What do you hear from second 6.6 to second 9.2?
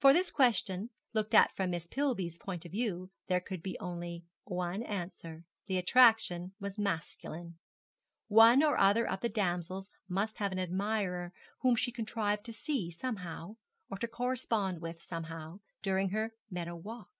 masculine. One or other of